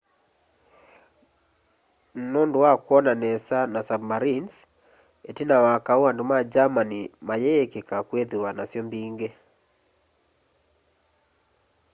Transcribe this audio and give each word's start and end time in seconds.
nundu 2.31 2.57
wa 2.65 2.73
kwona 2.85 3.13
nesa 3.23 3.57
na 3.73 3.79
submarinezi 3.87 4.59
itina 5.29 5.55
wa 5.65 5.75
kaũ 5.85 6.03
andu 6.09 6.23
ma 6.31 6.39
germani 6.53 6.99
mayiikika 7.27 7.97
kwithiwa 8.07 8.49
nasyo 8.57 8.81
mbingi 8.87 9.29